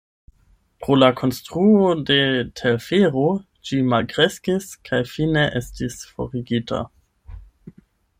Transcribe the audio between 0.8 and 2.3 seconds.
Pro la konstruo de